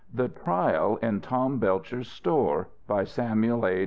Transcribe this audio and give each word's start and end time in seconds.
THE 0.11 0.29
TRIAL 0.29 0.97
IN 1.03 1.21
TOM 1.21 1.59
BELCHER'S 1.59 2.07
STORE 2.07 2.69
BY 2.87 3.03
SAMUEL 3.03 3.67
A. 3.67 3.79